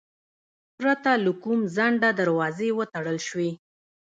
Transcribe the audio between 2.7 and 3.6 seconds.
وتړل شوې.